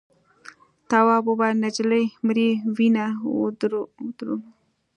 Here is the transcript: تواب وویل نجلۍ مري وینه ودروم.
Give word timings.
تواب 0.89 1.23
وویل 1.27 1.55
نجلۍ 1.63 2.03
مري 2.25 2.47
وینه 2.75 3.05
ودروم. 3.41 4.39